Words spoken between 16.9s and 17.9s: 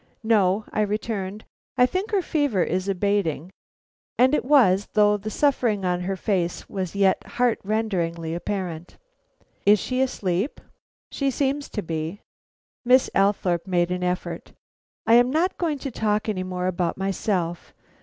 myself."